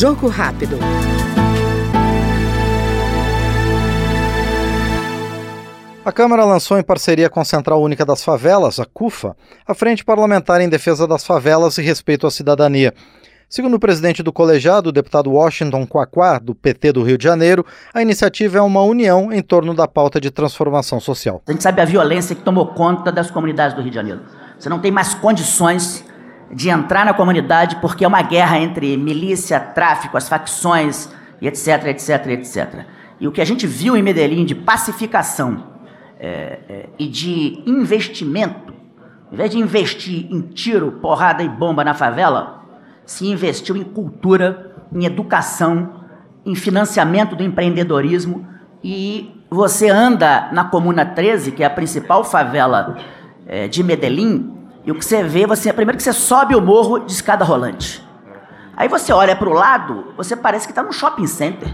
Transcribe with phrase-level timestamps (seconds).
[0.00, 0.78] Jogo rápido.
[6.02, 9.36] A Câmara lançou em parceria com a Central Única das Favelas, a CUFA,
[9.68, 12.94] a Frente Parlamentar em Defesa das Favelas e Respeito à Cidadania.
[13.46, 17.66] Segundo o presidente do colegiado, o deputado Washington Quaquá, do PT do Rio de Janeiro,
[17.92, 21.42] a iniciativa é uma união em torno da pauta de transformação social.
[21.46, 24.22] A gente sabe a violência que tomou conta das comunidades do Rio de Janeiro.
[24.58, 26.08] Você não tem mais condições
[26.52, 31.08] de entrar na comunidade porque é uma guerra entre milícia, tráfico, as facções,
[31.40, 32.84] etc, etc, etc.
[33.20, 35.64] E o que a gente viu em Medellín de pacificação
[36.18, 38.74] é, é, e de investimento,
[39.30, 42.64] em vez de investir em tiro, porrada e bomba na favela,
[43.06, 46.00] se investiu em cultura, em educação,
[46.44, 48.46] em financiamento do empreendedorismo
[48.82, 52.96] e você anda na Comuna 13, que é a principal favela
[53.46, 57.00] é, de Medellín, e o que você vê, você primeiro que você sobe o morro
[57.00, 58.04] de escada rolante.
[58.76, 61.68] Aí você olha para o lado, você parece que está num shopping center.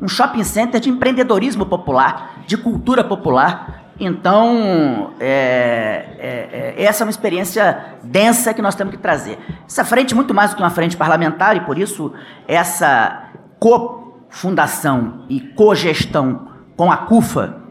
[0.00, 3.92] Um shopping center de empreendedorismo popular, de cultura popular.
[4.00, 9.38] Então, é, é, é, essa é uma experiência densa que nós temos que trazer.
[9.66, 12.12] Essa frente, muito mais do que uma frente parlamentar, e por isso
[12.48, 13.28] essa
[13.60, 17.63] cofundação e cogestão com a CUFA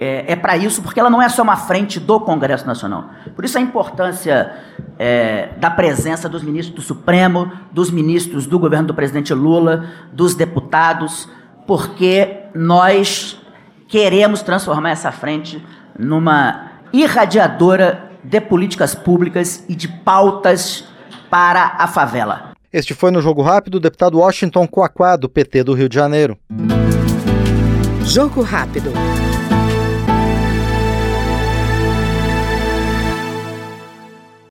[0.00, 3.10] é, é para isso, porque ela não é só uma frente do Congresso Nacional.
[3.36, 4.50] Por isso a importância
[4.98, 10.34] é, da presença dos ministros do Supremo, dos ministros do governo do presidente Lula, dos
[10.34, 11.28] deputados,
[11.66, 13.38] porque nós
[13.86, 15.62] queremos transformar essa frente
[15.98, 20.84] numa irradiadora de políticas públicas e de pautas
[21.28, 22.52] para a favela.
[22.72, 26.38] Este foi no Jogo Rápido o deputado Washington Coaquá, do PT do Rio de Janeiro.
[28.04, 28.92] Jogo Rápido.